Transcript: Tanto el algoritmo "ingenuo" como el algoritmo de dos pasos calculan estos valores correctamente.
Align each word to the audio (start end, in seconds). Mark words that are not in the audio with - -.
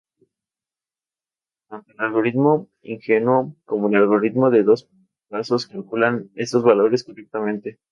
Tanto 1.69 1.91
el 1.93 1.99
algoritmo 1.99 2.67
"ingenuo" 2.81 3.55
como 3.65 3.87
el 3.89 3.97
algoritmo 3.97 4.49
de 4.49 4.63
dos 4.63 4.89
pasos 5.29 5.67
calculan 5.67 6.31
estos 6.33 6.63
valores 6.63 7.03
correctamente. 7.03 7.77